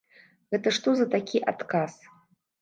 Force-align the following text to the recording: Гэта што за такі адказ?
Гэта 0.55 0.73
што 0.77 0.89
за 1.01 1.07
такі 1.17 1.43
адказ? 1.53 1.93